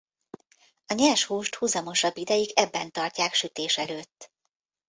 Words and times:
A 0.85 0.93
nyers 0.93 1.23
húst 1.25 1.55
huzamosabb 1.55 2.17
ideig 2.17 2.51
ebben 2.55 2.91
tartják 2.91 3.33
sütés 3.33 3.77
előtt. 3.77 4.31